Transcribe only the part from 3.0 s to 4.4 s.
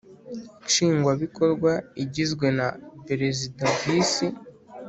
perezida visi